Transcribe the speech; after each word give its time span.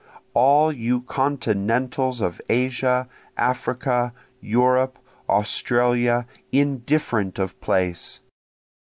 All 0.33 0.71
you 0.71 1.01
continentals 1.01 2.21
of 2.21 2.41
Asia, 2.49 3.07
Africa, 3.37 4.13
Europe, 4.41 4.97
Australia, 5.29 6.25
indifferent 6.51 7.37
of 7.37 7.61
place! 7.61 8.19